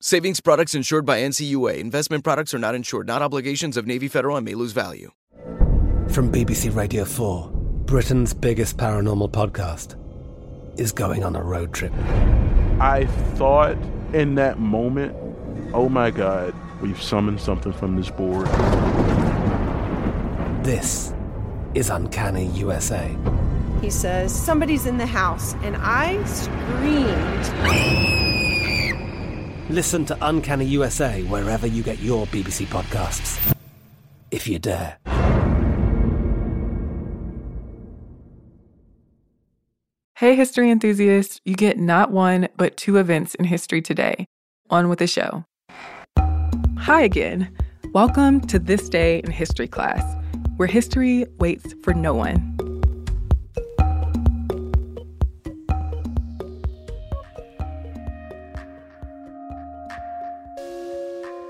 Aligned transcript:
Savings 0.00 0.38
products 0.38 0.76
insured 0.76 1.04
by 1.04 1.18
NCUA. 1.18 1.78
Investment 1.78 2.22
products 2.22 2.54
are 2.54 2.58
not 2.58 2.76
insured, 2.76 3.08
not 3.08 3.20
obligations 3.20 3.76
of 3.76 3.84
Navy 3.84 4.06
Federal 4.06 4.36
and 4.36 4.44
may 4.44 4.54
lose 4.54 4.70
value. 4.70 5.10
From 6.10 6.30
BBC 6.30 6.72
Radio 6.72 7.04
4, 7.04 7.50
Britain's 7.84 8.32
biggest 8.32 8.76
paranormal 8.76 9.32
podcast 9.32 9.96
is 10.78 10.92
going 10.92 11.24
on 11.24 11.34
a 11.34 11.42
road 11.42 11.74
trip. 11.74 11.92
I 12.78 13.06
thought 13.34 13.76
in 14.12 14.36
that 14.36 14.60
moment, 14.60 15.16
oh 15.74 15.88
my 15.88 16.12
God, 16.12 16.54
we've 16.80 17.02
summoned 17.02 17.40
something 17.40 17.72
from 17.72 17.96
this 17.96 18.08
board. 18.08 18.46
This 20.64 21.12
is 21.74 21.90
Uncanny 21.90 22.46
USA. 22.50 23.16
He 23.80 23.90
says, 23.90 24.32
Somebody's 24.32 24.86
in 24.86 24.98
the 24.98 25.06
house, 25.06 25.54
and 25.54 25.76
I 25.76 26.22
screamed. 26.24 28.27
Listen 29.70 30.06
to 30.06 30.16
Uncanny 30.22 30.64
USA 30.64 31.22
wherever 31.24 31.66
you 31.66 31.82
get 31.82 31.98
your 31.98 32.26
BBC 32.28 32.64
podcasts, 32.66 33.54
if 34.30 34.48
you 34.48 34.58
dare. 34.58 34.96
Hey, 40.16 40.34
history 40.34 40.70
enthusiasts, 40.70 41.42
you 41.44 41.54
get 41.54 41.78
not 41.78 42.10
one, 42.10 42.48
but 42.56 42.78
two 42.78 42.96
events 42.96 43.34
in 43.34 43.44
history 43.44 43.82
today. 43.82 44.26
On 44.70 44.88
with 44.88 45.00
the 45.00 45.06
show. 45.06 45.44
Hi 46.78 47.02
again. 47.02 47.54
Welcome 47.92 48.40
to 48.46 48.58
This 48.58 48.88
Day 48.88 49.18
in 49.18 49.30
History 49.30 49.68
class, 49.68 50.02
where 50.56 50.66
history 50.66 51.26
waits 51.40 51.74
for 51.82 51.92
no 51.92 52.14
one. 52.14 52.77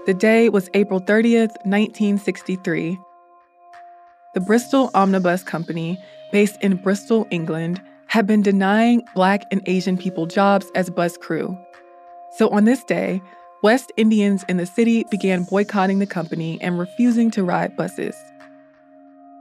The 0.09 0.15
day 0.15 0.49
was 0.49 0.71
April 0.73 1.03
30th, 1.03 1.53
1963. 1.67 2.99
The 4.33 4.41
Bristol 4.41 4.91
Omnibus 4.95 5.43
Company, 5.43 6.03
based 6.33 6.57
in 6.63 6.77
Bristol, 6.77 7.27
England, 7.31 7.83
had 8.07 8.27
been 8.27 8.41
denying 8.41 9.03
Black 9.15 9.45
and 9.51 9.61
Asian 9.67 9.99
people 9.99 10.25
jobs 10.25 10.65
as 10.75 10.89
bus 10.89 11.19
crew. 11.19 11.59
So 12.39 12.49
on 12.49 12.65
this 12.65 12.83
day, 12.85 13.21
West 13.63 13.93
Indians 13.99 14.47
in 14.49 14.57
the 14.57 14.65
city 14.65 15.05
began 15.11 15.45
boycotting 15.45 15.99
the 15.99 16.07
company 16.07 16.59
and 16.63 16.79
refusing 16.79 17.31
to 17.33 17.45
ride 17.45 17.77
buses. 17.77 18.17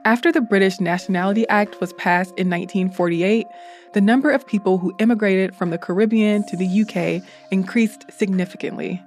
After 0.04 0.34
the 0.34 0.42
British 0.42 0.82
Nationality 0.82 1.48
Act 1.48 1.80
was 1.80 1.94
passed 1.94 2.32
in 2.32 2.50
1948, 2.50 3.48
the 3.94 4.02
number 4.02 4.32
of 4.32 4.46
people 4.46 4.80
who 4.80 4.94
immigrated 5.00 5.56
from 5.56 5.70
the 5.70 5.78
Caribbean 5.78 6.46
to 6.48 6.58
the 6.58 6.82
UK 6.82 7.26
increased 7.52 8.12
significantly. 8.12 9.02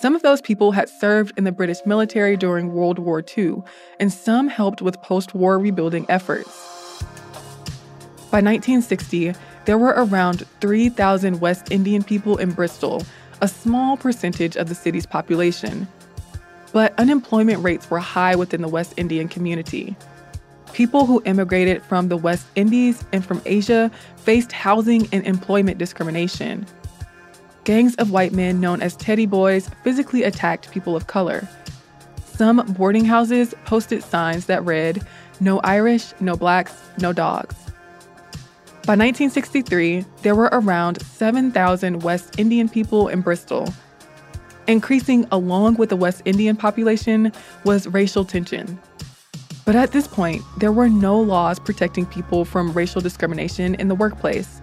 Some 0.00 0.14
of 0.14 0.22
those 0.22 0.40
people 0.40 0.70
had 0.70 0.88
served 0.88 1.36
in 1.36 1.42
the 1.42 1.50
British 1.50 1.78
military 1.84 2.36
during 2.36 2.72
World 2.72 3.00
War 3.00 3.20
II, 3.36 3.64
and 3.98 4.12
some 4.12 4.46
helped 4.46 4.80
with 4.80 5.02
post 5.02 5.34
war 5.34 5.58
rebuilding 5.58 6.06
efforts. 6.08 7.02
By 8.30 8.38
1960, 8.38 9.34
there 9.64 9.76
were 9.76 9.94
around 9.96 10.46
3,000 10.60 11.40
West 11.40 11.72
Indian 11.72 12.04
people 12.04 12.36
in 12.36 12.52
Bristol, 12.52 13.02
a 13.40 13.48
small 13.48 13.96
percentage 13.96 14.56
of 14.56 14.68
the 14.68 14.74
city's 14.76 15.04
population. 15.04 15.88
But 16.72 16.96
unemployment 16.96 17.64
rates 17.64 17.90
were 17.90 17.98
high 17.98 18.36
within 18.36 18.62
the 18.62 18.68
West 18.68 18.94
Indian 18.96 19.26
community. 19.26 19.96
People 20.74 21.06
who 21.06 21.20
immigrated 21.24 21.82
from 21.82 22.08
the 22.08 22.16
West 22.16 22.46
Indies 22.54 23.04
and 23.12 23.24
from 23.24 23.42
Asia 23.46 23.90
faced 24.16 24.52
housing 24.52 25.08
and 25.10 25.26
employment 25.26 25.78
discrimination 25.78 26.66
gangs 27.68 27.94
of 27.96 28.10
white 28.10 28.32
men 28.32 28.60
known 28.60 28.80
as 28.80 28.96
Teddy 28.96 29.26
Boys 29.26 29.68
physically 29.84 30.22
attacked 30.22 30.70
people 30.70 30.96
of 30.96 31.06
color. 31.06 31.46
Some 32.24 32.64
boarding 32.78 33.04
houses 33.04 33.54
posted 33.66 34.02
signs 34.02 34.46
that 34.46 34.64
read, 34.64 35.06
No 35.38 35.60
Irish, 35.60 36.14
no 36.18 36.34
blacks, 36.34 36.72
no 36.98 37.12
dogs. 37.12 37.54
By 38.86 38.96
1963, 38.96 40.06
there 40.22 40.34
were 40.34 40.48
around 40.50 41.02
7,000 41.02 42.02
West 42.02 42.38
Indian 42.38 42.70
people 42.70 43.08
in 43.08 43.20
Bristol. 43.20 43.68
Increasing 44.66 45.28
along 45.30 45.74
with 45.74 45.90
the 45.90 45.96
West 45.96 46.22
Indian 46.24 46.56
population 46.56 47.30
was 47.64 47.86
racial 47.88 48.24
tension. 48.24 48.78
But 49.66 49.76
at 49.76 49.92
this 49.92 50.08
point, 50.08 50.40
there 50.56 50.72
were 50.72 50.88
no 50.88 51.20
laws 51.20 51.58
protecting 51.58 52.06
people 52.06 52.46
from 52.46 52.72
racial 52.72 53.02
discrimination 53.02 53.74
in 53.74 53.88
the 53.88 53.94
workplace. 53.94 54.62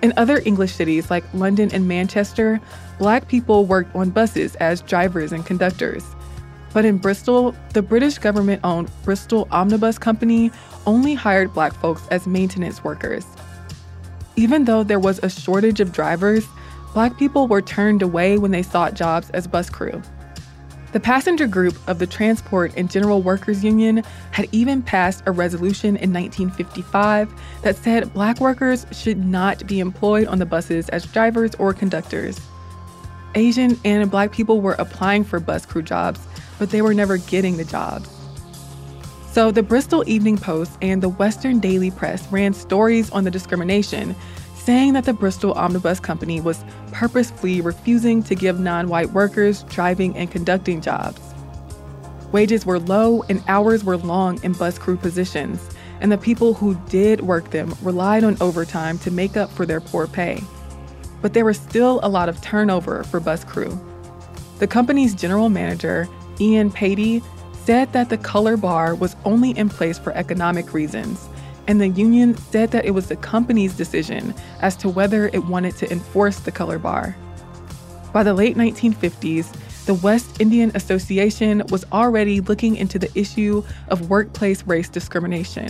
In 0.00 0.12
other 0.16 0.40
English 0.44 0.72
cities 0.74 1.10
like 1.10 1.24
London 1.34 1.70
and 1.72 1.88
Manchester, 1.88 2.60
black 2.98 3.26
people 3.26 3.66
worked 3.66 3.94
on 3.96 4.10
buses 4.10 4.54
as 4.56 4.80
drivers 4.82 5.32
and 5.32 5.44
conductors. 5.44 6.04
But 6.72 6.84
in 6.84 6.98
Bristol, 6.98 7.54
the 7.72 7.82
British 7.82 8.18
government 8.18 8.60
owned 8.62 8.90
Bristol 9.02 9.48
Omnibus 9.50 9.98
Company 9.98 10.52
only 10.86 11.14
hired 11.14 11.52
black 11.52 11.72
folks 11.72 12.06
as 12.10 12.26
maintenance 12.26 12.84
workers. 12.84 13.26
Even 14.36 14.66
though 14.66 14.84
there 14.84 15.00
was 15.00 15.18
a 15.22 15.30
shortage 15.30 15.80
of 15.80 15.92
drivers, 15.92 16.46
black 16.94 17.18
people 17.18 17.48
were 17.48 17.62
turned 17.62 18.02
away 18.02 18.38
when 18.38 18.52
they 18.52 18.62
sought 18.62 18.94
jobs 18.94 19.30
as 19.30 19.48
bus 19.48 19.68
crew. 19.68 20.00
The 20.92 21.00
passenger 21.00 21.46
group 21.46 21.76
of 21.86 21.98
the 21.98 22.06
Transport 22.06 22.72
and 22.74 22.90
General 22.90 23.20
Workers 23.20 23.62
Union 23.62 24.02
had 24.30 24.48
even 24.52 24.80
passed 24.80 25.22
a 25.26 25.32
resolution 25.32 25.96
in 25.96 26.12
1955 26.12 27.30
that 27.62 27.76
said 27.76 28.12
black 28.14 28.40
workers 28.40 28.86
should 28.90 29.22
not 29.22 29.66
be 29.66 29.80
employed 29.80 30.26
on 30.28 30.38
the 30.38 30.46
buses 30.46 30.88
as 30.88 31.04
drivers 31.04 31.54
or 31.56 31.74
conductors. 31.74 32.40
Asian 33.34 33.78
and 33.84 34.10
black 34.10 34.32
people 34.32 34.62
were 34.62 34.76
applying 34.78 35.24
for 35.24 35.38
bus 35.40 35.66
crew 35.66 35.82
jobs, 35.82 36.20
but 36.58 36.70
they 36.70 36.80
were 36.80 36.94
never 36.94 37.18
getting 37.18 37.58
the 37.58 37.64
jobs. 37.64 38.08
So 39.30 39.50
the 39.50 39.62
Bristol 39.62 40.02
Evening 40.06 40.38
Post 40.38 40.72
and 40.80 41.02
the 41.02 41.10
Western 41.10 41.60
Daily 41.60 41.90
Press 41.90 42.26
ran 42.32 42.54
stories 42.54 43.10
on 43.10 43.24
the 43.24 43.30
discrimination 43.30 44.16
saying 44.68 44.92
that 44.92 45.06
the 45.06 45.14
Bristol 45.14 45.54
Omnibus 45.54 45.98
Company 45.98 46.42
was 46.42 46.62
purposefully 46.92 47.62
refusing 47.62 48.22
to 48.24 48.34
give 48.34 48.60
non 48.60 48.90
white 48.90 49.10
workers 49.12 49.62
driving 49.62 50.14
and 50.14 50.30
conducting 50.30 50.82
jobs. 50.82 51.22
Wages 52.32 52.66
were 52.66 52.78
low 52.78 53.22
and 53.30 53.42
hours 53.48 53.82
were 53.82 53.96
long 53.96 54.38
in 54.44 54.52
bus 54.52 54.78
crew 54.78 54.98
positions, 54.98 55.66
and 56.02 56.12
the 56.12 56.18
people 56.18 56.52
who 56.52 56.74
did 56.90 57.22
work 57.22 57.48
them 57.48 57.74
relied 57.80 58.24
on 58.24 58.36
overtime 58.42 58.98
to 58.98 59.10
make 59.10 59.38
up 59.38 59.50
for 59.50 59.64
their 59.64 59.80
poor 59.80 60.06
pay. 60.06 60.38
But 61.22 61.32
there 61.32 61.46
was 61.46 61.56
still 61.56 61.98
a 62.02 62.10
lot 62.10 62.28
of 62.28 62.38
turnover 62.42 63.04
for 63.04 63.20
bus 63.20 63.44
crew. 63.44 63.80
The 64.58 64.66
company's 64.66 65.14
general 65.14 65.48
manager, 65.48 66.06
Ian 66.40 66.70
Patey, 66.70 67.22
said 67.64 67.90
that 67.94 68.10
the 68.10 68.18
color 68.18 68.58
bar 68.58 68.94
was 68.94 69.16
only 69.24 69.52
in 69.52 69.70
place 69.70 69.98
for 69.98 70.12
economic 70.12 70.74
reasons, 70.74 71.26
and 71.68 71.80
the 71.80 71.88
union 71.88 72.34
said 72.36 72.70
that 72.70 72.86
it 72.86 72.90
was 72.92 73.08
the 73.08 73.16
company's 73.16 73.76
decision 73.76 74.34
as 74.60 74.74
to 74.76 74.88
whether 74.88 75.28
it 75.28 75.44
wanted 75.44 75.76
to 75.76 75.92
enforce 75.92 76.40
the 76.40 76.50
color 76.50 76.78
bar. 76.78 77.14
By 78.12 78.22
the 78.22 78.32
late 78.32 78.56
1950s, 78.56 79.54
the 79.84 79.94
West 79.94 80.40
Indian 80.40 80.72
Association 80.74 81.62
was 81.68 81.84
already 81.92 82.40
looking 82.40 82.76
into 82.76 82.98
the 82.98 83.10
issue 83.14 83.62
of 83.88 84.08
workplace 84.08 84.66
race 84.66 84.88
discrimination. 84.88 85.66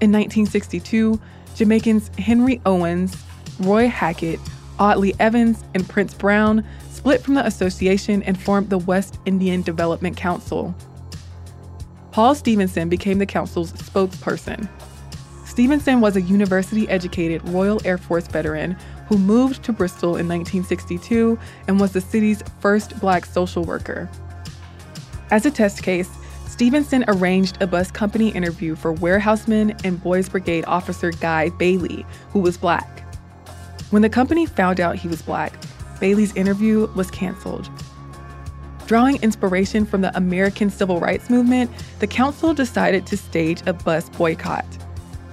In 0.00 0.10
1962, 0.10 1.20
Jamaicans 1.54 2.10
Henry 2.18 2.60
Owens, 2.64 3.16
Roy 3.60 3.88
Hackett, 3.88 4.40
Audley 4.78 5.14
Evans, 5.20 5.62
and 5.74 5.86
Prince 5.86 6.14
Brown 6.14 6.64
split 6.90 7.22
from 7.22 7.34
the 7.34 7.46
association 7.46 8.22
and 8.22 8.40
formed 8.40 8.70
the 8.70 8.78
West 8.78 9.18
Indian 9.26 9.60
Development 9.60 10.16
Council. 10.16 10.74
Paul 12.12 12.34
Stephenson 12.34 12.88
became 12.88 13.18
the 13.18 13.26
council's 13.26 13.72
spokesperson. 13.72 14.68
Stephenson 15.52 16.00
was 16.00 16.16
a 16.16 16.22
university 16.22 16.88
educated 16.88 17.46
Royal 17.50 17.78
Air 17.84 17.98
Force 17.98 18.26
veteran 18.26 18.74
who 19.06 19.18
moved 19.18 19.62
to 19.64 19.72
Bristol 19.74 20.16
in 20.16 20.26
1962 20.26 21.38
and 21.68 21.78
was 21.78 21.92
the 21.92 22.00
city's 22.00 22.42
first 22.60 22.98
black 23.00 23.26
social 23.26 23.62
worker. 23.62 24.08
As 25.30 25.44
a 25.44 25.50
test 25.50 25.82
case, 25.82 26.08
Stephenson 26.46 27.04
arranged 27.06 27.60
a 27.60 27.66
bus 27.66 27.90
company 27.90 28.30
interview 28.30 28.74
for 28.74 28.94
warehouseman 28.94 29.76
and 29.84 30.02
Boys 30.02 30.26
Brigade 30.26 30.64
officer 30.64 31.10
Guy 31.10 31.50
Bailey, 31.50 32.06
who 32.30 32.40
was 32.40 32.56
black. 32.56 33.06
When 33.90 34.00
the 34.00 34.08
company 34.08 34.46
found 34.46 34.80
out 34.80 34.96
he 34.96 35.06
was 35.06 35.20
black, 35.20 35.52
Bailey's 36.00 36.34
interview 36.34 36.90
was 36.94 37.10
canceled. 37.10 37.68
Drawing 38.86 39.20
inspiration 39.20 39.84
from 39.84 40.00
the 40.00 40.16
American 40.16 40.70
Civil 40.70 40.98
Rights 40.98 41.28
Movement, 41.28 41.70
the 41.98 42.06
council 42.06 42.54
decided 42.54 43.06
to 43.08 43.18
stage 43.18 43.60
a 43.66 43.74
bus 43.74 44.08
boycott. 44.08 44.64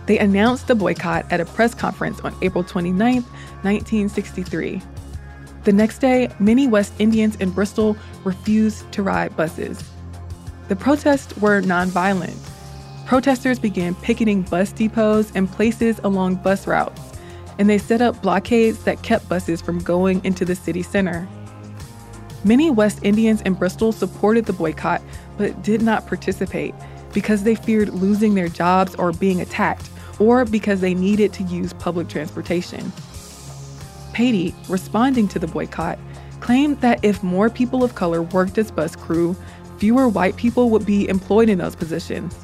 They 0.09 0.17
announced 0.17 0.65
the 0.65 0.73
boycott 0.73 1.31
at 1.31 1.39
a 1.39 1.45
press 1.45 1.75
conference 1.75 2.19
on 2.21 2.35
April 2.41 2.63
29, 2.63 3.21
1963. 3.21 4.81
The 5.65 5.71
next 5.71 5.99
day, 5.99 6.31
many 6.39 6.65
West 6.65 6.93
Indians 6.97 7.35
in 7.35 7.51
Bristol 7.51 7.95
refused 8.23 8.91
to 8.93 9.03
ride 9.03 9.37
buses. 9.37 9.87
The 10.67 10.75
protests 10.75 11.37
were 11.37 11.61
nonviolent. 11.61 12.35
Protesters 13.05 13.59
began 13.59 13.93
picketing 13.93 14.41
bus 14.41 14.71
depots 14.71 15.31
and 15.35 15.47
places 15.47 15.99
along 16.03 16.37
bus 16.37 16.65
routes, 16.65 16.99
and 17.59 17.69
they 17.69 17.77
set 17.77 18.01
up 18.01 18.19
blockades 18.23 18.83
that 18.85 19.03
kept 19.03 19.29
buses 19.29 19.61
from 19.61 19.77
going 19.77 20.25
into 20.25 20.43
the 20.43 20.55
city 20.55 20.81
center. 20.81 21.27
Many 22.43 22.71
West 22.71 22.97
Indians 23.03 23.41
in 23.43 23.53
Bristol 23.53 23.91
supported 23.91 24.47
the 24.47 24.53
boycott 24.53 25.03
but 25.37 25.61
did 25.61 25.83
not 25.83 26.07
participate 26.07 26.73
because 27.13 27.43
they 27.43 27.53
feared 27.53 27.89
losing 27.89 28.33
their 28.33 28.49
jobs 28.49 28.95
or 28.95 29.11
being 29.11 29.41
attacked 29.41 29.87
or 30.19 30.45
because 30.45 30.81
they 30.81 30.93
needed 30.93 31.33
to 31.33 31.43
use 31.43 31.73
public 31.73 32.07
transportation. 32.07 32.91
Patey, 34.13 34.53
responding 34.67 35.27
to 35.29 35.39
the 35.39 35.47
boycott, 35.47 35.97
claimed 36.39 36.79
that 36.81 37.03
if 37.03 37.23
more 37.23 37.49
people 37.49 37.83
of 37.83 37.95
color 37.95 38.21
worked 38.21 38.57
as 38.57 38.71
bus 38.71 38.95
crew, 38.95 39.35
fewer 39.77 40.07
white 40.07 40.35
people 40.35 40.69
would 40.69 40.85
be 40.85 41.07
employed 41.07 41.49
in 41.49 41.57
those 41.57 41.75
positions. 41.75 42.35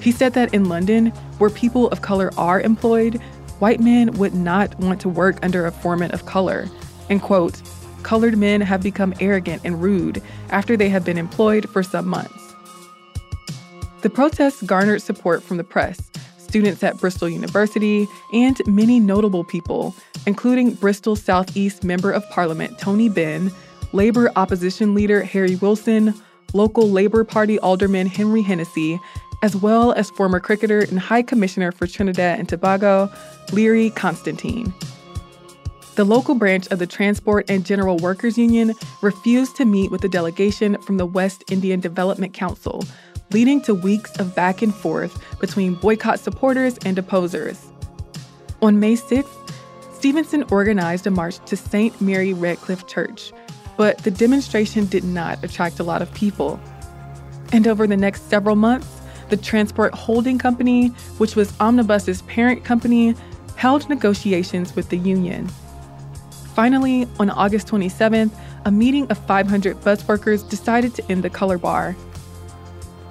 He 0.00 0.12
said 0.12 0.32
that 0.34 0.54
in 0.54 0.68
London, 0.68 1.08
where 1.38 1.50
people 1.50 1.88
of 1.88 2.00
color 2.00 2.30
are 2.38 2.60
employed, 2.60 3.20
white 3.58 3.80
men 3.80 4.12
would 4.12 4.34
not 4.34 4.78
want 4.78 5.00
to 5.02 5.08
work 5.08 5.38
under 5.42 5.66
a 5.66 5.72
foreman 5.72 6.10
of 6.12 6.24
color. 6.26 6.68
And 7.10 7.20
quote, 7.20 7.60
colored 8.02 8.38
men 8.38 8.62
have 8.62 8.82
become 8.82 9.12
arrogant 9.20 9.60
and 9.64 9.82
rude 9.82 10.22
after 10.48 10.76
they 10.76 10.88
have 10.88 11.04
been 11.04 11.18
employed 11.18 11.68
for 11.68 11.82
some 11.82 12.08
months. 12.08 12.54
The 14.00 14.08
protests 14.08 14.62
garnered 14.62 15.02
support 15.02 15.42
from 15.42 15.58
the 15.58 15.64
press, 15.64 16.10
students 16.50 16.82
at 16.82 16.98
Bristol 16.98 17.28
University, 17.28 18.08
and 18.32 18.60
many 18.66 18.98
notable 18.98 19.44
people, 19.44 19.94
including 20.26 20.74
Bristol 20.74 21.14
Southeast 21.14 21.84
Member 21.84 22.10
of 22.10 22.28
Parliament 22.30 22.76
Tony 22.76 23.08
Benn, 23.08 23.52
Labour 23.92 24.32
opposition 24.34 24.92
leader 24.92 25.22
Harry 25.22 25.54
Wilson, 25.54 26.12
local 26.52 26.90
Labour 26.90 27.22
Party 27.22 27.60
alderman 27.60 28.08
Henry 28.08 28.42
Hennessy, 28.42 28.98
as 29.42 29.54
well 29.54 29.92
as 29.92 30.10
former 30.10 30.40
cricketer 30.40 30.80
and 30.80 30.98
High 30.98 31.22
Commissioner 31.22 31.70
for 31.70 31.86
Trinidad 31.86 32.40
and 32.40 32.48
Tobago, 32.48 33.08
Learie 33.52 33.94
Constantine. 33.94 34.74
The 35.94 36.04
local 36.04 36.34
branch 36.34 36.66
of 36.68 36.80
the 36.80 36.86
Transport 36.86 37.48
and 37.48 37.64
General 37.64 37.96
Workers 37.98 38.36
Union 38.36 38.74
refused 39.02 39.54
to 39.56 39.64
meet 39.64 39.92
with 39.92 40.00
the 40.00 40.08
delegation 40.08 40.80
from 40.82 40.96
the 40.96 41.06
West 41.06 41.44
Indian 41.50 41.78
Development 41.78 42.32
Council, 42.32 42.84
leading 43.32 43.60
to 43.62 43.74
weeks 43.74 44.14
of 44.18 44.34
back 44.34 44.62
and 44.62 44.74
forth 44.74 45.22
between 45.38 45.74
boycott 45.74 46.18
supporters 46.18 46.78
and 46.84 46.98
opposers. 46.98 47.64
On 48.62 48.80
May 48.80 48.94
6th, 48.94 49.28
Stephenson 49.94 50.44
organized 50.50 51.06
a 51.06 51.10
march 51.10 51.38
to 51.46 51.56
St. 51.56 51.98
Mary 52.00 52.32
Redcliffe 52.32 52.86
Church, 52.86 53.32
but 53.76 53.98
the 53.98 54.10
demonstration 54.10 54.86
did 54.86 55.04
not 55.04 55.42
attract 55.44 55.78
a 55.78 55.84
lot 55.84 56.02
of 56.02 56.12
people. 56.14 56.60
And 57.52 57.66
over 57.66 57.86
the 57.86 57.96
next 57.96 58.28
several 58.28 58.56
months, 58.56 58.88
the 59.28 59.36
Transport 59.36 59.94
Holding 59.94 60.38
Company, 60.38 60.88
which 61.18 61.36
was 61.36 61.52
Omnibus's 61.60 62.22
parent 62.22 62.64
company, 62.64 63.14
held 63.56 63.88
negotiations 63.88 64.74
with 64.74 64.88
the 64.88 64.98
union. 64.98 65.48
Finally, 66.54 67.06
on 67.18 67.30
August 67.30 67.68
27th, 67.68 68.32
a 68.64 68.70
meeting 68.70 69.06
of 69.08 69.18
500 69.26 69.82
bus 69.82 70.06
workers 70.08 70.42
decided 70.42 70.94
to 70.94 71.10
end 71.10 71.22
the 71.22 71.30
color 71.30 71.58
bar 71.58 71.96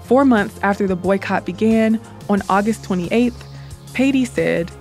Four 0.09 0.25
months 0.25 0.59
after 0.63 0.87
the 0.87 0.95
boycott 0.95 1.45
began, 1.45 2.01
on 2.29 2.41
August 2.49 2.81
28th, 2.81 3.43
Patey 3.93 4.25
said, 4.25 4.71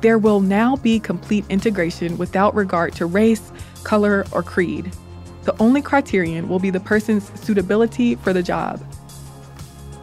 There 0.00 0.16
will 0.16 0.40
now 0.40 0.76
be 0.76 0.98
complete 0.98 1.44
integration 1.50 2.16
without 2.16 2.54
regard 2.54 2.94
to 2.94 3.04
race, 3.04 3.52
color, 3.82 4.24
or 4.32 4.42
creed. 4.42 4.90
The 5.42 5.54
only 5.60 5.82
criterion 5.82 6.48
will 6.48 6.60
be 6.60 6.70
the 6.70 6.80
person's 6.80 7.30
suitability 7.38 8.14
for 8.14 8.32
the 8.32 8.42
job. 8.42 8.82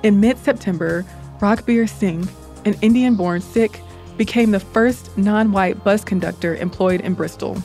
In 0.04 0.20
mid 0.20 0.38
September, 0.38 1.08
Raghbir 1.40 1.90
Singh, 1.90 2.30
an 2.64 2.76
Indian 2.84 3.16
born 3.16 3.42
Sikh, 3.42 3.82
became 4.16 4.52
the 4.52 4.60
first 4.60 5.18
non 5.18 5.52
white 5.52 5.84
bus 5.84 6.04
conductor 6.04 6.56
employed 6.56 7.02
in 7.02 7.16
Bristol. 7.16 7.58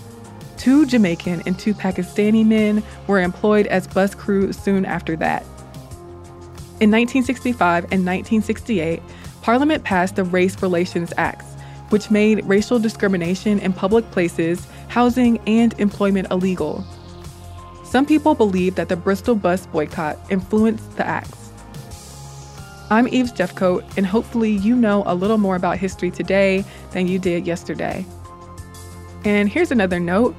Two 0.56 0.86
Jamaican 0.86 1.42
and 1.44 1.58
two 1.58 1.74
Pakistani 1.74 2.42
men 2.42 2.82
were 3.06 3.20
employed 3.20 3.66
as 3.66 3.86
bus 3.86 4.14
crew 4.14 4.50
soon 4.50 4.86
after 4.86 5.14
that. 5.16 5.44
In 6.78 6.90
1965 6.90 7.84
and 7.84 8.04
1968, 8.04 9.00
Parliament 9.40 9.82
passed 9.82 10.16
the 10.16 10.24
Race 10.24 10.60
Relations 10.60 11.10
Acts, 11.16 11.46
which 11.88 12.10
made 12.10 12.44
racial 12.44 12.78
discrimination 12.78 13.58
in 13.60 13.72
public 13.72 14.10
places, 14.10 14.66
housing, 14.88 15.38
and 15.46 15.72
employment 15.80 16.30
illegal. 16.30 16.84
Some 17.82 18.04
people 18.04 18.34
believe 18.34 18.74
that 18.74 18.90
the 18.90 18.96
Bristol 18.96 19.34
bus 19.34 19.64
boycott 19.64 20.18
influenced 20.28 20.98
the 20.98 21.06
acts. 21.06 21.50
I'm 22.90 23.08
Eves 23.08 23.32
Jeffcoat, 23.32 23.96
and 23.96 24.04
hopefully, 24.04 24.50
you 24.50 24.76
know 24.76 25.02
a 25.06 25.14
little 25.14 25.38
more 25.38 25.56
about 25.56 25.78
history 25.78 26.10
today 26.10 26.62
than 26.90 27.08
you 27.08 27.18
did 27.18 27.46
yesterday. 27.46 28.04
And 29.24 29.48
here's 29.48 29.70
another 29.70 29.98
note 29.98 30.36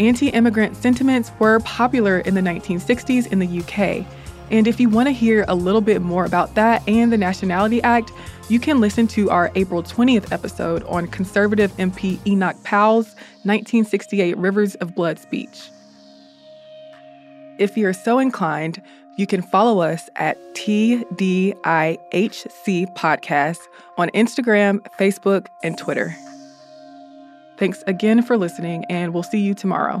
anti 0.00 0.30
immigrant 0.30 0.76
sentiments 0.76 1.30
were 1.38 1.60
popular 1.60 2.18
in 2.18 2.34
the 2.34 2.40
1960s 2.40 3.30
in 3.30 3.38
the 3.38 3.60
UK 3.60 4.04
and 4.50 4.66
if 4.66 4.80
you 4.80 4.88
want 4.88 5.08
to 5.08 5.12
hear 5.12 5.44
a 5.48 5.54
little 5.54 5.80
bit 5.80 6.02
more 6.02 6.24
about 6.24 6.54
that 6.54 6.82
and 6.88 7.12
the 7.12 7.18
Nationality 7.18 7.82
Act, 7.82 8.12
you 8.48 8.58
can 8.58 8.80
listen 8.80 9.06
to 9.08 9.30
our 9.30 9.50
April 9.54 9.82
20th 9.82 10.32
episode 10.32 10.82
on 10.84 11.06
conservative 11.06 11.70
MP 11.76 12.18
Enoch 12.26 12.56
Powell's 12.64 13.14
1968 13.44 14.36
Rivers 14.38 14.74
of 14.76 14.94
Blood 14.94 15.18
speech. 15.18 15.70
If 17.58 17.76
you're 17.76 17.92
so 17.92 18.18
inclined, 18.18 18.80
you 19.16 19.26
can 19.26 19.42
follow 19.42 19.80
us 19.80 20.08
at 20.16 20.38
TDIHC 20.54 21.56
Podcast 22.94 23.58
on 23.96 24.08
Instagram, 24.10 24.80
Facebook, 24.98 25.46
and 25.62 25.76
Twitter. 25.76 26.16
Thanks 27.58 27.82
again 27.88 28.22
for 28.22 28.36
listening, 28.36 28.84
and 28.88 29.12
we'll 29.12 29.24
see 29.24 29.40
you 29.40 29.54
tomorrow. 29.54 30.00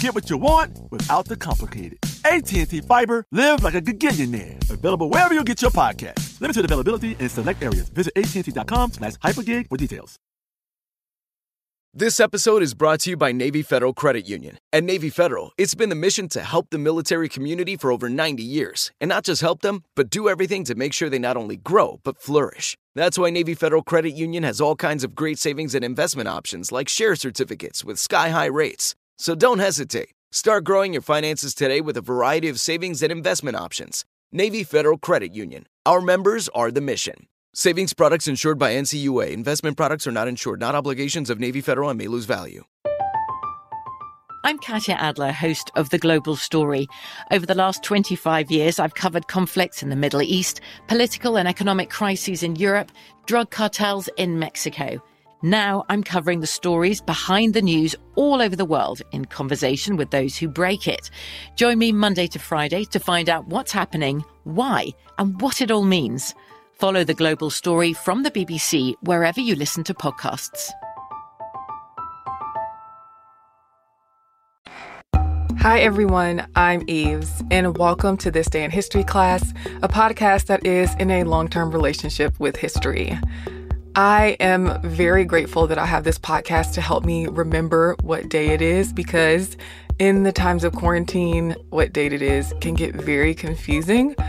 Get 0.00 0.14
what 0.14 0.28
you 0.28 0.36
want 0.36 0.78
without 0.90 1.24
the 1.24 1.36
complicated. 1.36 1.98
AT&T 2.24 2.82
Fiber, 2.82 3.24
live 3.32 3.62
like 3.62 3.74
a 3.74 3.80
gigillionaire. 3.80 4.70
Available 4.70 5.08
wherever 5.08 5.32
you 5.32 5.42
get 5.42 5.62
your 5.62 5.70
podcast. 5.70 6.38
Limited 6.40 6.66
availability 6.66 7.16
in 7.18 7.28
select 7.30 7.62
areas. 7.62 7.88
Visit 7.88 8.12
AT&T.com 8.16 8.92
slash 8.92 9.14
hypergig 9.14 9.68
for 9.68 9.78
details. 9.78 10.16
This 11.94 12.20
episode 12.20 12.62
is 12.62 12.74
brought 12.74 13.00
to 13.00 13.10
you 13.10 13.16
by 13.16 13.32
Navy 13.32 13.62
Federal 13.62 13.94
Credit 13.94 14.28
Union. 14.28 14.58
At 14.70 14.84
Navy 14.84 15.08
Federal, 15.08 15.52
it's 15.56 15.74
been 15.74 15.88
the 15.88 15.94
mission 15.94 16.28
to 16.28 16.42
help 16.42 16.68
the 16.68 16.76
military 16.76 17.30
community 17.30 17.74
for 17.74 17.90
over 17.90 18.10
90 18.10 18.42
years. 18.42 18.92
And 19.00 19.08
not 19.08 19.24
just 19.24 19.40
help 19.40 19.62
them, 19.62 19.82
but 19.94 20.10
do 20.10 20.28
everything 20.28 20.62
to 20.64 20.74
make 20.74 20.92
sure 20.92 21.08
they 21.08 21.18
not 21.18 21.38
only 21.38 21.56
grow, 21.56 22.00
but 22.04 22.20
flourish. 22.20 22.76
That's 22.94 23.16
why 23.16 23.30
Navy 23.30 23.54
Federal 23.54 23.82
Credit 23.82 24.10
Union 24.10 24.42
has 24.42 24.60
all 24.60 24.76
kinds 24.76 25.04
of 25.04 25.14
great 25.14 25.38
savings 25.38 25.74
and 25.74 25.82
investment 25.82 26.28
options 26.28 26.70
like 26.70 26.90
share 26.90 27.16
certificates 27.16 27.82
with 27.82 27.98
sky 27.98 28.28
high 28.28 28.44
rates. 28.44 28.94
So 29.18 29.34
don't 29.34 29.60
hesitate. 29.60 30.10
Start 30.30 30.64
growing 30.64 30.92
your 30.92 31.00
finances 31.00 31.54
today 31.54 31.80
with 31.80 31.96
a 31.96 32.02
variety 32.02 32.48
of 32.48 32.60
savings 32.60 33.02
and 33.02 33.10
investment 33.10 33.56
options. 33.56 34.04
Navy 34.30 34.62
Federal 34.62 34.98
Credit 34.98 35.34
Union. 35.34 35.66
Our 35.86 36.02
members 36.02 36.50
are 36.50 36.70
the 36.70 36.82
mission. 36.82 37.26
Savings 37.54 37.94
products 37.94 38.28
insured 38.28 38.58
by 38.58 38.74
NCUA. 38.74 39.30
Investment 39.30 39.78
products 39.78 40.06
are 40.06 40.12
not 40.12 40.28
insured, 40.28 40.60
not 40.60 40.74
obligations 40.74 41.30
of 41.30 41.40
Navy 41.40 41.62
Federal 41.62 41.88
and 41.88 41.96
may 41.96 42.08
lose 42.08 42.26
value. 42.26 42.64
I'm 44.44 44.58
Katya 44.58 44.96
Adler, 44.96 45.32
host 45.32 45.70
of 45.74 45.88
The 45.88 45.98
Global 45.98 46.36
Story. 46.36 46.86
Over 47.32 47.46
the 47.46 47.54
last 47.54 47.82
25 47.82 48.50
years, 48.50 48.78
I've 48.78 48.94
covered 48.94 49.28
conflicts 49.28 49.82
in 49.82 49.88
the 49.88 49.96
Middle 49.96 50.20
East, 50.20 50.60
political 50.88 51.38
and 51.38 51.48
economic 51.48 51.88
crises 51.88 52.42
in 52.42 52.56
Europe, 52.56 52.92
drug 53.24 53.50
cartels 53.50 54.10
in 54.18 54.38
Mexico. 54.38 55.02
Now 55.42 55.84
I'm 55.90 56.02
covering 56.02 56.40
the 56.40 56.46
stories 56.46 57.02
behind 57.02 57.52
the 57.52 57.60
news 57.60 57.94
all 58.14 58.40
over 58.40 58.56
the 58.56 58.64
world 58.64 59.02
in 59.12 59.26
conversation 59.26 59.96
with 59.96 60.10
those 60.10 60.38
who 60.38 60.48
break 60.48 60.88
it. 60.88 61.10
Join 61.56 61.78
me 61.78 61.92
Monday 61.92 62.26
to 62.28 62.38
Friday 62.38 62.84
to 62.86 62.98
find 62.98 63.28
out 63.28 63.46
what's 63.46 63.70
happening, 63.70 64.24
why, 64.44 64.88
and 65.18 65.38
what 65.42 65.60
it 65.60 65.70
all 65.70 65.82
means. 65.82 66.34
Follow 66.72 67.04
the 67.04 67.12
global 67.12 67.50
story 67.50 67.92
from 67.92 68.22
the 68.22 68.30
BBC 68.30 68.94
wherever 69.02 69.38
you 69.38 69.54
listen 69.56 69.84
to 69.84 69.92
podcasts. 69.92 70.70
Hi, 75.58 75.80
everyone. 75.80 76.46
I'm 76.56 76.82
Eves, 76.88 77.42
and 77.50 77.76
welcome 77.76 78.16
to 78.18 78.30
This 78.30 78.48
Day 78.48 78.64
in 78.64 78.70
History 78.70 79.04
class, 79.04 79.52
a 79.82 79.88
podcast 79.88 80.46
that 80.46 80.64
is 80.64 80.94
in 80.94 81.10
a 81.10 81.24
long 81.24 81.48
term 81.48 81.70
relationship 81.72 82.40
with 82.40 82.56
history. 82.56 83.18
I 83.98 84.36
am 84.40 84.78
very 84.82 85.24
grateful 85.24 85.66
that 85.68 85.78
I 85.78 85.86
have 85.86 86.04
this 86.04 86.18
podcast 86.18 86.74
to 86.74 86.82
help 86.82 87.06
me 87.06 87.28
remember 87.28 87.96
what 88.02 88.28
day 88.28 88.48
it 88.48 88.60
is 88.60 88.92
because 88.92 89.56
in 89.98 90.22
the 90.22 90.32
times 90.32 90.64
of 90.64 90.74
quarantine, 90.74 91.56
what 91.70 91.94
date 91.94 92.12
it 92.12 92.20
is 92.20 92.52
can 92.60 92.74
get 92.74 92.94
very 92.94 93.34
confusing. 93.34 94.14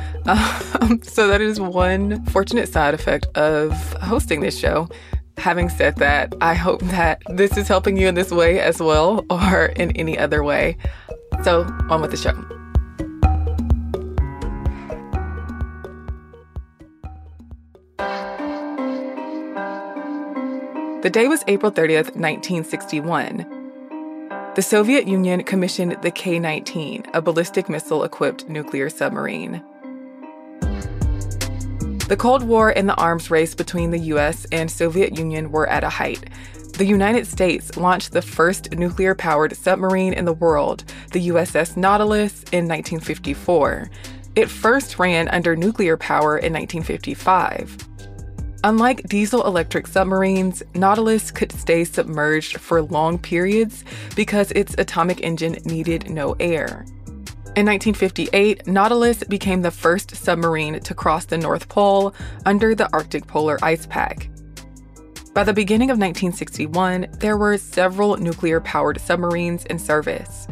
Um, 0.82 1.02
so, 1.04 1.30
that 1.30 1.40
is 1.40 1.58
one 1.58 2.24
fortunate 2.26 2.68
side 2.68 2.94
effect 2.94 3.28
of 3.38 3.72
hosting 3.94 4.42
this 4.42 4.60
show. 4.60 4.90
Having 5.38 5.70
said 5.70 5.96
that, 5.98 6.36
I 6.42 6.54
hope 6.54 6.82
that 6.82 7.22
this 7.30 7.56
is 7.56 7.70
helping 7.70 7.96
you 7.96 8.10
in 8.10 8.16
this 8.16 8.30
way 8.30 8.60
as 8.60 8.82
well 8.82 9.26
or 9.30 9.68
in 9.78 9.92
any 9.96 10.20
other 10.20 10.44
way. 10.44 10.78
So, 11.44 11.64
on 11.90 12.02
with 12.02 12.12
the 12.12 12.18
show. 12.18 12.67
The 21.04 21.12
day 21.12 21.28
was 21.28 21.44
April 21.48 21.72
30th, 21.72 22.16
1961. 22.16 23.46
The 24.56 24.62
Soviet 24.64 25.08
Union 25.08 25.44
commissioned 25.44 25.96
the 26.02 26.10
K 26.10 26.40
19, 26.40 27.06
a 27.14 27.22
ballistic 27.22 27.70
missile 27.70 28.04
equipped 28.04 28.50
nuclear 28.50 28.90
submarine. 28.90 29.64
The 32.08 32.18
Cold 32.18 32.42
War 32.42 32.72
and 32.76 32.90
the 32.90 32.96
arms 32.96 33.30
race 33.30 33.54
between 33.54 33.92
the 33.92 34.00
US 34.16 34.48
and 34.52 34.72
Soviet 34.72 35.16
Union 35.16 35.52
were 35.52 35.68
at 35.68 35.84
a 35.84 35.90
height. 35.90 36.32
The 36.80 36.86
United 36.86 37.28
States 37.28 37.78
launched 37.78 38.14
the 38.14 38.24
first 38.24 38.72
nuclear 38.72 39.14
powered 39.14 39.56
submarine 39.56 40.14
in 40.14 40.26
the 40.26 40.34
world, 40.34 40.84
the 41.12 41.28
USS 41.28 41.78
Nautilus, 41.78 42.42
in 42.52 42.68
1954. 42.68 43.92
It 44.36 44.50
first 44.50 44.98
ran 44.98 45.28
under 45.28 45.56
nuclear 45.56 45.96
power 45.96 46.40
in 46.40 46.54
1955. 46.54 47.78
Unlike 48.68 49.04
diesel 49.04 49.48
electric 49.48 49.88
submarines, 49.88 50.62
Nautilus 50.76 51.32
could 51.32 51.54
stay 51.54 51.86
submerged 51.86 52.58
for 52.60 52.82
long 52.82 53.18
periods 53.18 53.86
because 54.14 54.52
its 54.52 54.76
atomic 54.78 55.22
engine 55.22 55.54
needed 55.64 56.10
no 56.10 56.36
air. 56.42 56.84
In 57.56 57.66
1958, 57.66 58.68
Nautilus 58.68 59.24
became 59.24 59.62
the 59.62 59.72
first 59.72 60.14
submarine 60.18 60.82
to 60.82 60.94
cross 60.94 61.24
the 61.24 61.38
North 61.38 61.70
Pole 61.70 62.14
under 62.46 62.76
the 62.76 62.92
Arctic 62.92 63.26
Polar 63.26 63.58
Ice 63.64 63.86
Pack. 63.86 64.30
By 65.34 65.46
the 65.46 65.54
beginning 65.54 65.90
of 65.90 65.98
1961, 65.98 67.08
there 67.20 67.38
were 67.38 67.58
several 67.58 68.18
nuclear 68.18 68.60
powered 68.60 69.00
submarines 69.00 69.64
in 69.68 69.80
service. 69.80 70.46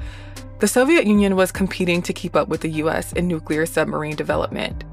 The 0.60 0.70
Soviet 0.70 1.06
Union 1.06 1.36
was 1.36 1.52
competing 1.52 2.02
to 2.04 2.14
keep 2.14 2.38
up 2.38 2.48
with 2.48 2.62
the 2.62 2.72
US 2.82 3.12
in 3.12 3.28
nuclear 3.28 3.66
submarine 3.66 4.16
development. 4.16 4.86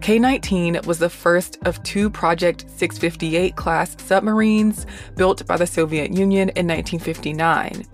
K 0.00 0.18
19 0.18 0.80
was 0.86 0.98
the 0.98 1.10
first 1.10 1.58
of 1.66 1.82
two 1.82 2.08
Project 2.08 2.64
658 2.68 3.54
class 3.54 3.94
submarines 4.02 4.86
built 5.14 5.46
by 5.46 5.58
the 5.58 5.66
Soviet 5.66 6.10
Union 6.10 6.48
in 6.50 6.66
1959. 6.66 7.84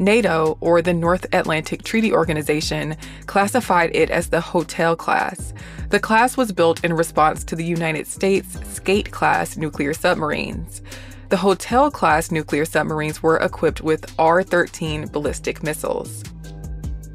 NATO, 0.00 0.58
or 0.60 0.82
the 0.82 0.92
North 0.92 1.24
Atlantic 1.32 1.84
Treaty 1.84 2.12
Organization, 2.12 2.96
classified 3.26 3.94
it 3.94 4.10
as 4.10 4.28
the 4.28 4.40
Hotel 4.40 4.96
class. 4.96 5.54
The 5.90 6.00
class 6.00 6.36
was 6.36 6.50
built 6.50 6.84
in 6.84 6.92
response 6.92 7.44
to 7.44 7.54
the 7.54 7.64
United 7.64 8.08
States 8.08 8.58
Skate 8.68 9.12
class 9.12 9.56
nuclear 9.56 9.94
submarines. 9.94 10.82
The 11.28 11.36
Hotel 11.36 11.92
class 11.92 12.32
nuclear 12.32 12.64
submarines 12.64 13.22
were 13.22 13.36
equipped 13.36 13.82
with 13.82 14.12
R 14.18 14.42
13 14.42 15.06
ballistic 15.06 15.62
missiles. 15.62 16.24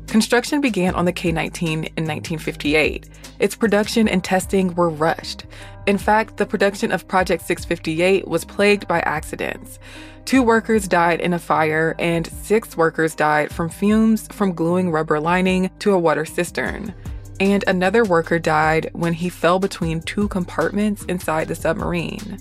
Construction 0.10 0.60
began 0.60 0.96
on 0.96 1.06
the 1.06 1.14
K 1.14 1.32
19 1.32 1.72
in 1.72 1.84
1958. 1.84 3.08
Its 3.38 3.56
production 3.56 4.08
and 4.08 4.24
testing 4.24 4.74
were 4.74 4.90
rushed. 4.90 5.46
In 5.86 6.00
fact, 6.00 6.38
the 6.38 6.48
production 6.48 6.92
of 6.92 7.08
Project 7.08 7.46
658 7.46 8.28
was 8.28 8.44
plagued 8.44 8.88
by 8.88 9.02
accidents. 9.02 9.78
Two 10.26 10.42
workers 10.42 10.88
died 10.88 11.22
in 11.22 11.34
a 11.34 11.40
fire, 11.40 11.96
and 12.00 12.26
six 12.26 12.76
workers 12.76 13.14
died 13.14 13.54
from 13.54 13.70
fumes 13.70 14.28
from 14.32 14.54
gluing 14.54 14.90
rubber 14.90 15.20
lining 15.20 15.70
to 15.78 15.92
a 15.92 16.00
water 16.00 16.26
cistern. 16.26 16.92
And 17.40 17.64
another 17.68 18.04
worker 18.04 18.40
died 18.40 18.90
when 18.94 19.14
he 19.14 19.30
fell 19.30 19.60
between 19.60 20.02
two 20.02 20.28
compartments 20.28 21.04
inside 21.06 21.48
the 21.48 21.56
submarine. 21.56 22.40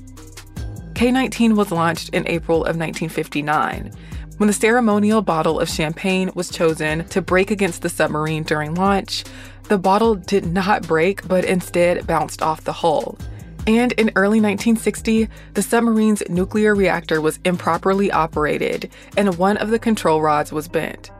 K 0.95 1.11
19 1.11 1.55
was 1.55 1.71
launched 1.71 2.09
in 2.15 2.27
April 2.29 2.61
of 2.61 2.79
1959. 2.79 3.93
When 4.39 4.47
the 4.47 4.53
ceremonial 4.53 5.21
bottle 5.21 5.59
of 5.59 5.69
champagne 5.69 6.31
was 6.33 6.49
chosen 6.49 7.05
to 7.09 7.21
break 7.21 7.51
against 7.51 7.83
the 7.83 7.89
submarine 7.89 8.45
during 8.45 8.77
launch, 8.77 9.25
the 9.65 9.79
bottle 9.79 10.15
did 10.15 10.47
not 10.47 10.87
break 10.87 11.27
but 11.27 11.45
instead 11.45 12.07
bounced 12.07 12.41
off 12.41 12.63
the 12.63 12.73
hull. 12.73 13.19
And 13.67 13.91
in 13.93 14.13
early 14.15 14.41
1960, 14.41 15.29
the 15.55 15.63
submarine's 15.63 16.23
nuclear 16.29 16.77
reactor 16.77 17.21
was 17.21 17.41
improperly 17.45 18.13
operated 18.13 18.93
and 19.17 19.37
one 19.39 19.57
of 19.57 19.71
the 19.71 19.79
control 19.81 20.23
rods 20.23 20.53
was 20.53 20.69
bent. 20.69 21.11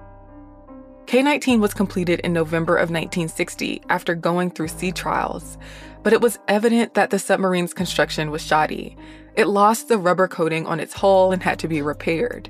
K 1.07 1.21
19 1.21 1.61
was 1.61 1.75
completed 1.75 2.21
in 2.21 2.33
November 2.33 2.77
of 2.77 2.91
1960 2.91 3.83
after 3.89 4.15
going 4.15 4.53
through 4.53 4.69
sea 4.69 4.93
trials, 4.93 5.59
but 6.05 6.13
it 6.13 6.21
was 6.21 6.39
evident 6.47 6.95
that 6.95 7.11
the 7.11 7.19
submarine's 7.19 7.75
construction 7.75 8.31
was 8.31 8.43
shoddy. 8.43 8.97
It 9.35 9.49
lost 9.49 9.89
the 9.89 9.99
rubber 9.99 10.29
coating 10.29 10.67
on 10.67 10.79
its 10.79 10.95
hull 10.95 11.33
and 11.33 11.43
had 11.43 11.59
to 11.59 11.69
be 11.69 11.83
repaired. 11.83 12.49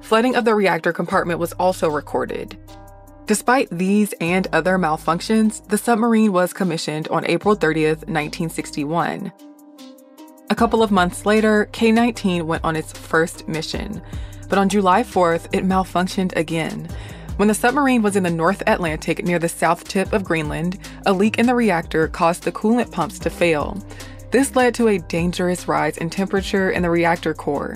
Flooding 0.00 0.36
of 0.36 0.44
the 0.44 0.54
reactor 0.54 0.92
compartment 0.92 1.38
was 1.38 1.52
also 1.54 1.90
recorded. 1.90 2.56
Despite 3.26 3.68
these 3.70 4.14
and 4.20 4.46
other 4.52 4.78
malfunctions, 4.78 5.66
the 5.68 5.76
submarine 5.76 6.32
was 6.32 6.54
commissioned 6.54 7.08
on 7.08 7.26
April 7.26 7.54
30th, 7.54 8.06
1961. 8.08 9.32
A 10.50 10.54
couple 10.54 10.82
of 10.82 10.90
months 10.90 11.26
later, 11.26 11.66
K 11.72 11.92
19 11.92 12.46
went 12.46 12.64
on 12.64 12.74
its 12.74 12.92
first 12.92 13.46
mission, 13.46 14.00
but 14.48 14.58
on 14.58 14.70
July 14.70 15.02
4th, 15.02 15.46
it 15.52 15.64
malfunctioned 15.66 16.34
again. 16.36 16.88
When 17.36 17.48
the 17.48 17.54
submarine 17.54 18.02
was 18.02 18.16
in 18.16 18.22
the 18.22 18.30
North 18.30 18.62
Atlantic 18.66 19.22
near 19.24 19.38
the 19.38 19.48
south 19.48 19.84
tip 19.84 20.14
of 20.14 20.24
Greenland, 20.24 20.78
a 21.04 21.12
leak 21.12 21.38
in 21.38 21.46
the 21.46 21.54
reactor 21.54 22.08
caused 22.08 22.44
the 22.44 22.52
coolant 22.52 22.90
pumps 22.90 23.18
to 23.20 23.30
fail. 23.30 23.78
This 24.30 24.56
led 24.56 24.74
to 24.74 24.88
a 24.88 24.98
dangerous 24.98 25.68
rise 25.68 25.98
in 25.98 26.08
temperature 26.08 26.70
in 26.70 26.82
the 26.82 26.90
reactor 26.90 27.34
core. 27.34 27.74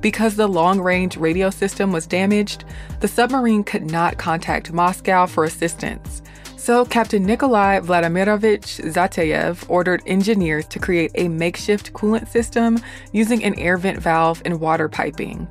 Because 0.00 0.36
the 0.36 0.46
long 0.46 0.80
range 0.80 1.16
radio 1.16 1.50
system 1.50 1.92
was 1.92 2.06
damaged, 2.06 2.64
the 3.00 3.08
submarine 3.08 3.64
could 3.64 3.90
not 3.90 4.18
contact 4.18 4.72
Moscow 4.72 5.26
for 5.26 5.44
assistance. 5.44 6.22
So, 6.56 6.84
Captain 6.84 7.24
Nikolai 7.24 7.80
Vladimirovich 7.80 8.84
Zateyev 8.92 9.64
ordered 9.70 10.02
engineers 10.06 10.66
to 10.66 10.78
create 10.78 11.12
a 11.14 11.28
makeshift 11.28 11.92
coolant 11.92 12.28
system 12.28 12.78
using 13.12 13.42
an 13.42 13.58
air 13.58 13.76
vent 13.76 13.98
valve 14.00 14.42
and 14.44 14.60
water 14.60 14.88
piping. 14.88 15.48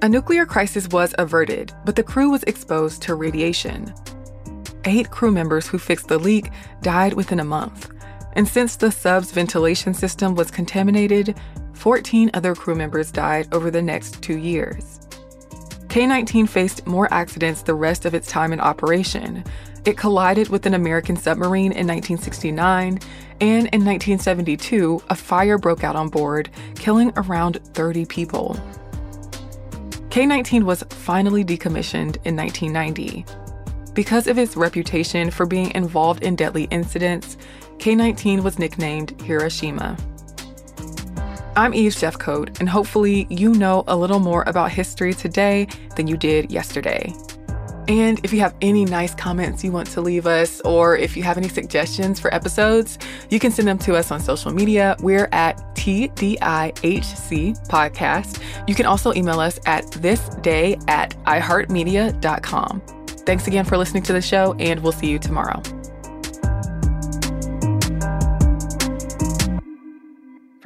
A 0.00 0.08
nuclear 0.08 0.46
crisis 0.46 0.88
was 0.88 1.14
averted, 1.18 1.72
but 1.84 1.96
the 1.96 2.04
crew 2.04 2.30
was 2.30 2.44
exposed 2.44 3.02
to 3.02 3.16
radiation. 3.16 3.92
Eight 4.84 5.10
crew 5.10 5.32
members 5.32 5.66
who 5.66 5.78
fixed 5.78 6.06
the 6.06 6.18
leak 6.18 6.50
died 6.80 7.14
within 7.14 7.40
a 7.40 7.44
month. 7.44 7.90
And 8.34 8.46
since 8.46 8.76
the 8.76 8.92
sub's 8.92 9.32
ventilation 9.32 9.92
system 9.92 10.36
was 10.36 10.52
contaminated, 10.52 11.36
14 11.78 12.30
other 12.34 12.56
crew 12.56 12.74
members 12.74 13.12
died 13.12 13.46
over 13.52 13.70
the 13.70 13.80
next 13.80 14.20
two 14.20 14.36
years. 14.36 14.98
K 15.88 16.06
19 16.06 16.46
faced 16.46 16.86
more 16.86 17.12
accidents 17.14 17.62
the 17.62 17.74
rest 17.74 18.04
of 18.04 18.14
its 18.14 18.28
time 18.28 18.52
in 18.52 18.60
operation. 18.60 19.44
It 19.84 19.96
collided 19.96 20.48
with 20.48 20.66
an 20.66 20.74
American 20.74 21.16
submarine 21.16 21.72
in 21.72 21.86
1969, 21.86 22.98
and 23.40 23.66
in 23.68 23.84
1972, 23.84 25.00
a 25.08 25.14
fire 25.14 25.56
broke 25.56 25.84
out 25.84 25.94
on 25.94 26.08
board, 26.08 26.50
killing 26.74 27.12
around 27.16 27.60
30 27.74 28.04
people. 28.06 28.58
K 30.10 30.26
19 30.26 30.66
was 30.66 30.82
finally 30.90 31.44
decommissioned 31.44 32.16
in 32.24 32.36
1990. 32.36 33.24
Because 33.94 34.26
of 34.26 34.36
its 34.36 34.56
reputation 34.56 35.30
for 35.30 35.46
being 35.46 35.70
involved 35.76 36.24
in 36.24 36.34
deadly 36.34 36.64
incidents, 36.64 37.36
K 37.78 37.94
19 37.94 38.42
was 38.42 38.58
nicknamed 38.58 39.18
Hiroshima. 39.22 39.96
I'm 41.58 41.74
Eve 41.74 41.90
Jeffcoat, 41.90 42.60
and 42.60 42.68
hopefully, 42.68 43.26
you 43.30 43.52
know 43.52 43.82
a 43.88 43.96
little 43.96 44.20
more 44.20 44.44
about 44.46 44.70
history 44.70 45.12
today 45.12 45.66
than 45.96 46.06
you 46.06 46.16
did 46.16 46.52
yesterday. 46.52 47.12
And 47.88 48.20
if 48.22 48.32
you 48.32 48.38
have 48.38 48.54
any 48.60 48.84
nice 48.84 49.12
comments 49.12 49.64
you 49.64 49.72
want 49.72 49.88
to 49.88 50.00
leave 50.00 50.28
us, 50.28 50.60
or 50.60 50.96
if 50.96 51.16
you 51.16 51.24
have 51.24 51.36
any 51.36 51.48
suggestions 51.48 52.20
for 52.20 52.32
episodes, 52.32 52.96
you 53.28 53.40
can 53.40 53.50
send 53.50 53.66
them 53.66 53.78
to 53.78 53.96
us 53.96 54.12
on 54.12 54.20
social 54.20 54.52
media. 54.52 54.94
We're 55.00 55.28
at 55.32 55.56
TDIHC 55.74 56.38
Podcast. 57.66 58.40
You 58.68 58.76
can 58.76 58.86
also 58.86 59.12
email 59.14 59.40
us 59.40 59.58
at 59.66 59.82
thisday 59.86 60.80
at 60.88 61.16
iheartmedia.com. 61.24 62.82
Thanks 63.26 63.48
again 63.48 63.64
for 63.64 63.76
listening 63.76 64.04
to 64.04 64.12
the 64.12 64.22
show, 64.22 64.54
and 64.60 64.80
we'll 64.80 64.92
see 64.92 65.08
you 65.08 65.18
tomorrow. 65.18 65.60